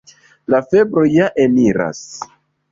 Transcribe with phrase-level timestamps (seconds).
[0.53, 2.03] La febro ja eniras.